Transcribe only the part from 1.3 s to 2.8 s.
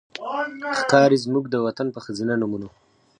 د وطن په ښځېنه نومونو